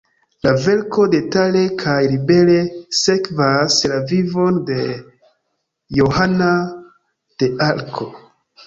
[0.45, 2.57] La verko detale kaj libere
[3.01, 4.81] sekvas la vivon de
[6.01, 6.53] Johana
[7.39, 8.15] de Arko.